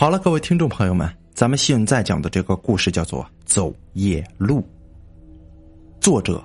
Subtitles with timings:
[0.00, 4.60] 好了，各位听众朋友们，咱们现在讲的这个故事叫做《走夜路》，
[6.00, 6.40] 作者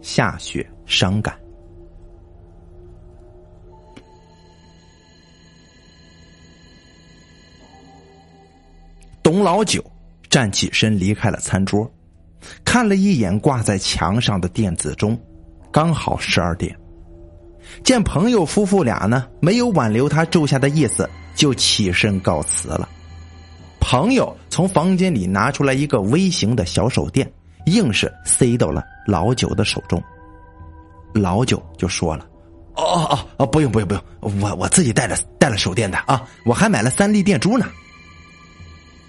[0.00, 1.38] 夏雪伤感。
[9.22, 9.84] 董老九
[10.30, 11.86] 站起身离开了餐桌，
[12.64, 15.20] 看了一眼挂在墙上的电子钟，
[15.70, 16.74] 刚好十二点。
[17.84, 21.06] 见朋友夫妇俩呢没有挽留他住下的意思，
[21.36, 22.88] 就起身告辞了。
[23.78, 27.30] 朋友从房间里拿出来一个微型的小手电，
[27.66, 30.02] 硬是塞到了老九的手中。
[31.14, 32.26] 老九就说了
[32.74, 37.66] ：“哦哦哦，不用不用不用，我我自己带了带了手电的啊，我还买了三粒电珠呢。”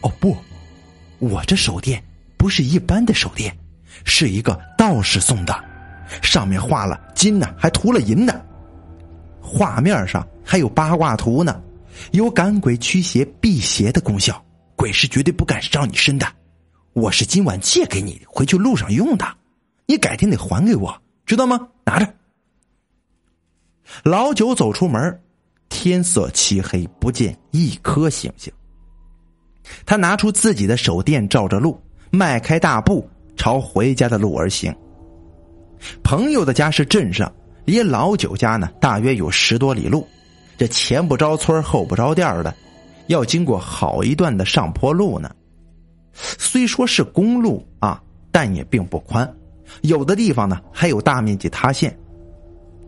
[0.01, 0.37] 哦不，
[1.17, 2.03] 我这手电
[2.37, 3.57] 不是一般的手电，
[4.03, 5.63] 是一个道士送的，
[6.21, 8.39] 上面画了金呢，还涂了银呢。
[9.41, 11.59] 画面上还有八卦图呢，
[12.11, 14.43] 有赶鬼驱邪辟邪的功效，
[14.75, 16.25] 鬼是绝对不敢上你身的。
[16.93, 19.25] 我是今晚借给你，回去路上用的，
[19.85, 21.67] 你改天得还给我，知道吗？
[21.85, 22.13] 拿着。
[24.03, 25.21] 老九走出门，
[25.69, 28.51] 天色漆黑，不见一颗星星。
[29.85, 34.75] 他拿出自己的手电，照着路，迈开大步朝回家的路而行。
[36.03, 37.31] 朋友的家是镇上，
[37.65, 40.07] 离老九家呢大约有十多里路。
[40.57, 42.53] 这前不着村后不着店的，
[43.07, 45.29] 要经过好一段的上坡路呢。
[46.13, 49.31] 虽说是公路啊，但也并不宽，
[49.81, 51.95] 有的地方呢还有大面积塌陷。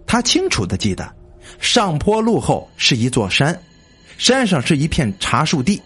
[0.08, 1.16] 他清楚的记得，
[1.60, 3.58] 上坡路后是一座山，
[4.18, 5.80] 山上是一片茶树地。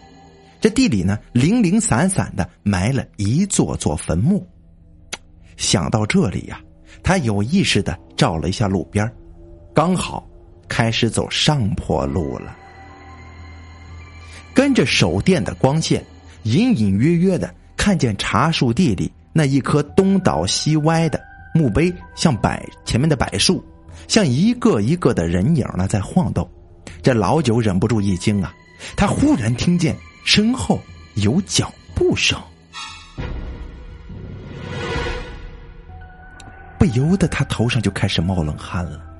[0.61, 4.47] 这地里呢，零零散散的埋了一座座坟墓。
[5.57, 6.61] 想到这里呀，
[7.03, 9.13] 他有意识的照了一下路边，
[9.75, 10.25] 刚好
[10.73, 12.55] 开始走上坡路了。
[14.55, 16.03] 跟着手电的光线，
[16.41, 21.21] 隐隐约约的看见茶树地里那一棵东倒西歪的
[21.53, 22.49] 墓碑，像柏
[22.85, 23.63] 前面的柏树，
[24.07, 26.49] 像一个一个的人影呢在晃动。
[27.03, 28.51] 这老九忍不住一惊啊，
[28.97, 29.95] 他忽然听见。
[30.25, 30.79] 身后
[31.17, 32.41] 有脚步声，
[36.79, 39.12] 不由得他头上就开始冒冷汗了。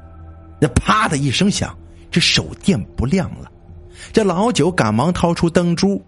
[0.64, 1.78] 那啪的一声响，
[2.10, 3.52] 这手电不亮了。
[4.14, 6.02] 这老九赶忙掏出灯珠，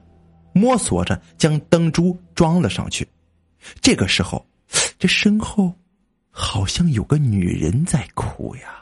[0.54, 3.06] 摸索着将灯珠装了上去。
[3.82, 4.48] 这个时候，
[4.98, 5.74] 这身后
[6.32, 8.82] 好像有个女人在哭呀。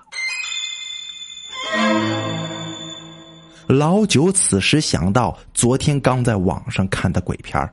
[3.67, 7.67] 老九此时想到昨天刚在网上看的鬼片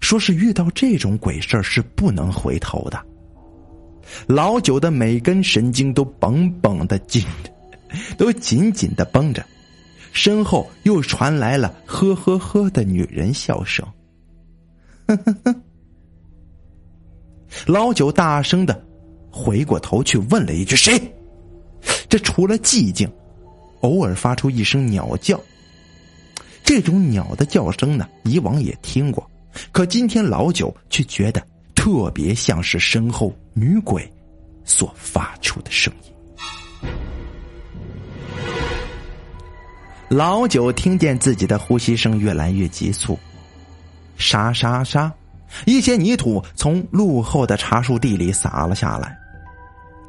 [0.00, 3.06] 说是遇到这种鬼事是不能回头的。
[4.26, 7.24] 老九的每根神经都绷绷的紧，
[8.16, 9.44] 都紧紧的绷着，
[10.12, 13.86] 身后又传来了呵呵呵的女人笑声。
[15.06, 15.54] 呵呵呵。
[17.66, 18.84] 老九大声的
[19.30, 21.00] 回过头去问了一句：“谁？”
[22.08, 23.10] 这除了寂静。
[23.82, 25.40] 偶尔发出一声鸟叫，
[26.64, 29.30] 这种鸟的叫声呢，以往也听过，
[29.70, 31.40] 可今天老九却觉得
[31.88, 34.06] 特别像是身后女鬼
[34.62, 36.12] 所发出的声音。
[40.10, 43.18] 老九听见自己的呼吸声越来越急促，
[44.18, 45.10] 沙沙沙，
[45.64, 49.16] 一些泥土从路后的茶树地里洒了下来。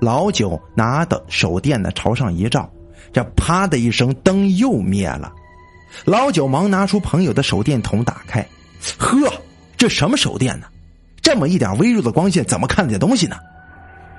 [0.02, 2.70] 老九拿的手电呢，朝上一照。
[3.14, 5.32] 这啪的一声，灯又灭了。
[6.04, 8.46] 老九忙拿出朋友的手电筒打开，
[8.98, 9.32] 呵，
[9.78, 10.68] 这什么手电呢？
[11.22, 13.38] 这么一点微弱的光线，怎么看得见东西呢？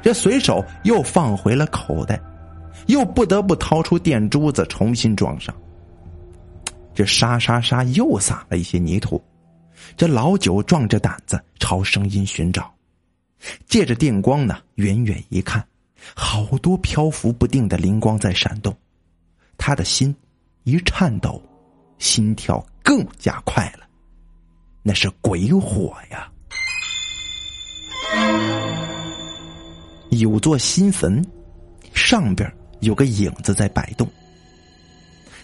[0.02, 2.20] 这随手又放回了口袋，
[2.86, 5.54] 又不得不掏出电珠子重新装上。
[6.94, 9.22] 这沙沙沙又撒了一些泥土。
[9.96, 12.72] 这老九壮着胆子朝声音寻找，
[13.66, 15.64] 借着电光呢，远远一看。
[16.14, 18.74] 好多漂浮不定的灵光在闪动，
[19.58, 20.14] 他的心
[20.64, 21.42] 一颤抖，
[21.98, 23.86] 心跳更加快了。
[24.82, 26.30] 那是鬼火呀！
[30.20, 31.24] 有座新坟，
[31.94, 32.50] 上边
[32.80, 34.06] 有个影子在摆动。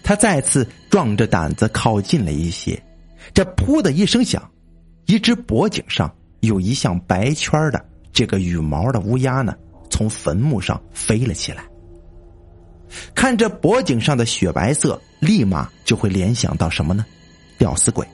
[0.02, 2.81] 他再次壮着胆子靠近了一些，
[3.34, 4.49] 这“噗”的一声响，
[5.06, 9.55] 一只脖颈上有一像白圈的这个羽毛的乌鸦呢。
[9.88, 11.64] 从坟墓上飞了起来，
[13.14, 17.06] 看着脖颈上的雪白色，立马就会联想到什么呢？
[17.56, 18.06] 吊死鬼！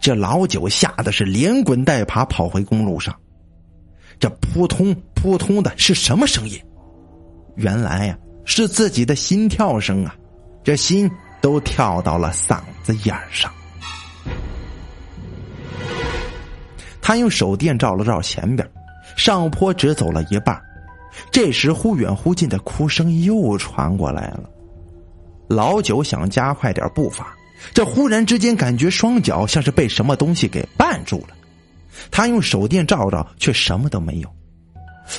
[0.00, 3.16] 这老九吓得是连滚带爬跑回公路上。
[4.20, 6.60] 这扑通扑通的是什么声音？
[7.56, 10.14] 原来呀是自己的心跳声啊
[10.62, 13.52] 这心都跳到了嗓子眼上。
[17.02, 18.70] 他用手电照了照前边
[19.16, 20.58] 上坡只走了一半
[21.32, 24.48] 这时忽远忽近的哭声又传过来了。
[25.48, 27.34] 老九想加快点步伐
[27.74, 31.36] 这忽然之间感觉双脚像是被什么东西给绊住了。
[32.10, 34.28] 他用手电照照，却什么都没有。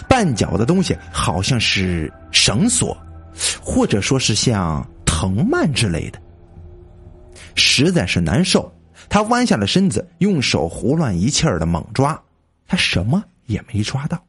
[0.08, 2.98] 绊脚的东西好像是绳索，
[3.62, 6.22] 或者说是像藤蔓之类的，
[7.56, 8.72] 实在是难受。
[9.10, 12.18] 他弯下了身子，用手胡乱一气儿的猛抓，
[12.66, 14.24] 他什么也没抓到。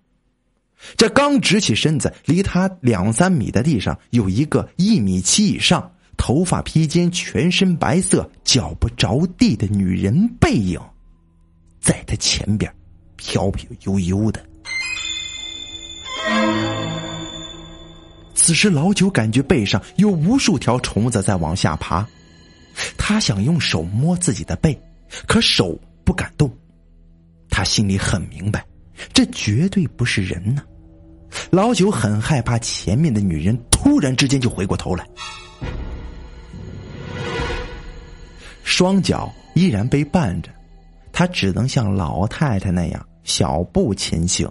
[0.96, 10.80] 这刚直起身子，离他两三米的地上有一个一米七以上、头发披肩、全身白色、脚不着地的女人背影，
[11.82, 12.72] 在他前边
[13.16, 14.42] 飘飘悠悠的。
[18.34, 22.06] 此时，老九感觉背上有无数条虫子在往下爬。
[22.96, 24.80] 他想用手摸自己的背，
[25.26, 26.50] 可手不敢动。
[27.50, 28.64] 他心里很明白，
[29.12, 30.62] 这绝对不是人呢。
[31.50, 35.06] 老九很害怕前面的女人突然之间就回过头来，
[38.64, 40.50] 双脚依然被绊着，
[41.12, 44.50] 他只能像老太太那样小步前行。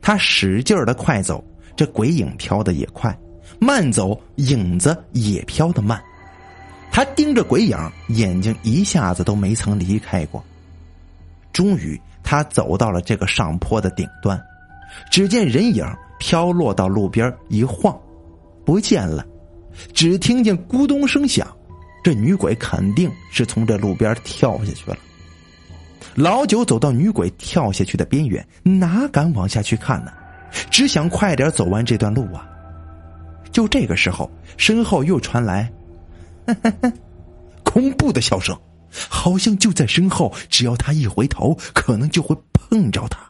[0.00, 1.42] 他使劲的快走，
[1.74, 3.10] 这鬼影飘的也快；
[3.58, 6.00] 慢走，影子也飘得慢。
[6.92, 7.76] 他盯着鬼影，
[8.08, 10.44] 眼睛一下子都没曾离开过。
[11.52, 14.40] 终于，他走到了这个上坡的顶端，
[15.10, 15.84] 只见人影
[16.18, 17.98] 飘落到路边一晃，
[18.64, 19.26] 不见了。
[19.92, 21.46] 只听见咕咚声响，
[22.02, 24.96] 这女鬼肯定是从这路边跳下去了。
[26.18, 30.12] 老九走到女鬼跳下去的边缘，哪敢往下去看呢？
[30.68, 32.44] 只想快点走完这段路啊！
[33.52, 35.72] 就这个时候，身后又传来。
[37.62, 38.58] 恐怖的笑声，
[39.08, 40.34] 好像就在身后。
[40.48, 43.20] 只要他一回头，可能就会碰着他。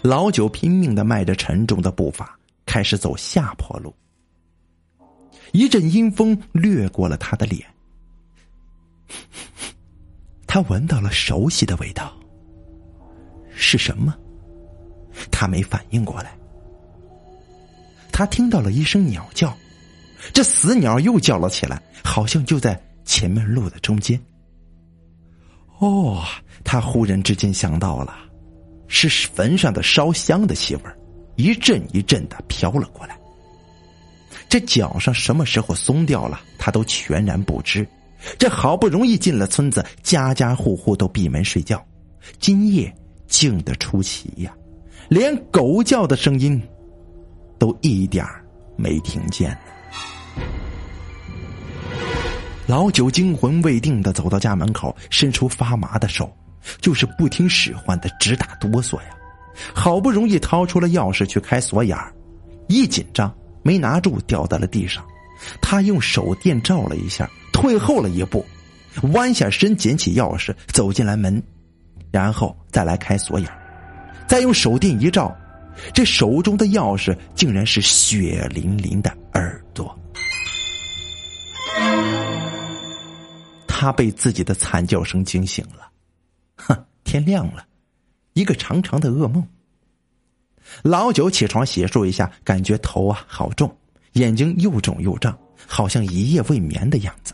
[0.00, 3.94] 老九拼命的迈着沉重的步伐，开始走下坡路。
[5.52, 7.62] 一阵阴风掠过了他的脸，
[10.56, 12.10] 他闻到了熟悉的味道。
[13.54, 14.14] 是什么？
[15.30, 16.34] 他没反应过来。
[18.10, 19.54] 他听到了一声鸟叫，
[20.32, 24.18] 这死鸟又叫了起来，好像就在前面路的中间。
[25.78, 26.24] 哦，
[26.64, 28.16] 他忽然之间想到了，
[28.88, 30.82] 是坟上的烧香的气味
[31.36, 33.20] 一阵一阵的飘了过来。
[34.48, 37.86] 这脚上什么时候松掉了，他都全然不知。
[38.38, 41.84] 这好不容易进了村子，家家户户都闭门睡觉，
[42.38, 42.94] 今夜
[43.26, 44.54] 静得出奇呀，
[45.08, 46.60] 连狗叫的声音。
[47.58, 48.22] 都一点
[48.76, 49.56] 没听见
[52.66, 56.30] 老九惊魂未定的走到家门口，伸出发麻的手，
[56.82, 59.16] 就是不听使唤的直打哆嗦呀。
[59.72, 61.96] 好不容易掏出了钥匙去开锁眼
[62.68, 65.02] 一紧张没拿住，掉在了地上。
[65.62, 68.44] 他用手电照了一下，退后了一步，
[69.14, 71.42] 弯下身捡起钥匙走进来门，
[72.10, 73.50] 然后再来开锁眼
[74.28, 75.34] 再用手电一照。
[75.94, 79.98] 这手中的钥匙竟然是血淋淋的耳朵，
[83.66, 85.90] 他被自己的惨叫声惊醒了。
[86.56, 87.64] 哼，天亮了，
[88.34, 89.42] 一个长长的噩梦。
[90.82, 93.74] 老九起床洗漱一下，感觉头啊好重，
[94.12, 97.32] 眼睛又肿又胀，好像一夜未眠的样子。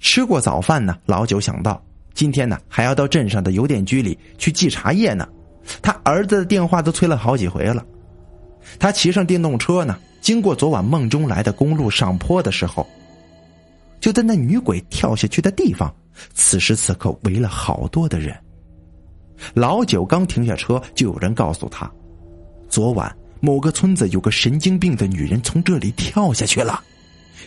[0.00, 1.82] 吃过早饭呢，老九想到
[2.14, 5.28] 今天呢还要到镇上的邮电局里去寄茶叶呢。
[5.82, 7.84] 他儿子的电话都催了好几回了。
[8.78, 12.86] 他骑上电动车呢，经过昨晚梦中来的公路上坡的时候，
[14.00, 15.92] 就在那女鬼跳下去的地方，
[16.34, 18.36] 此时此刻围了好多的人。
[19.54, 21.90] 老九刚停下车，就有人告诉他，
[22.68, 26.82] 昨晚某个村子有个神经病的女人从这里跳下去了，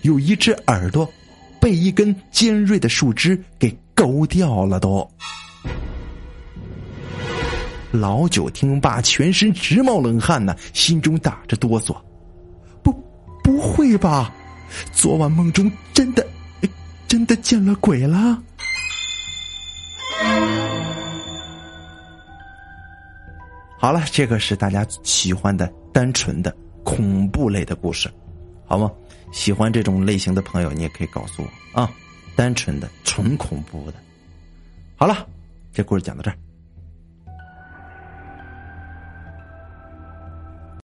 [0.04, 1.10] 有一只耳朵
[1.60, 5.10] 被一根尖锐的树枝给勾掉了，都。
[7.92, 11.96] 老九听罢，全身直冒冷汗呢，心中打着哆嗦。
[12.84, 12.94] 不，
[13.44, 14.32] 不会吧？
[14.92, 16.25] 昨晚梦中真的，
[17.08, 18.42] 真的见了鬼了？
[23.80, 28.08] 好了，这个是大家喜欢的单纯的恐怖类的故事，
[28.70, 28.92] 好吗？
[29.32, 31.92] 喜欢这种类型的朋友，你也可以告诉我啊。
[32.36, 33.98] 单纯的、纯恐怖的。
[34.96, 35.28] 好了，
[35.74, 36.38] 这故事讲到这儿。